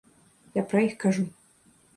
[0.59, 1.23] Я пра іх кажу.